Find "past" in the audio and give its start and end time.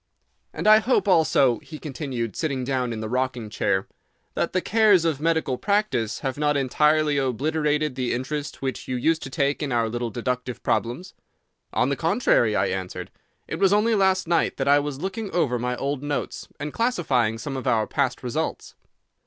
17.85-18.23